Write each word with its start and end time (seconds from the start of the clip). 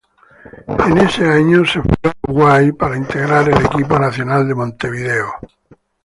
En 0.87 0.97
ese 0.97 1.29
año 1.29 1.63
se 1.63 1.79
fue 1.79 1.93
a 2.05 2.13
Uruguay 2.23 2.71
para 2.71 2.97
integrar 2.97 3.47
el 3.47 3.63
equipo 3.63 3.99
Nacional 3.99 4.47
de 4.47 4.55
Montevideo. 4.55 5.31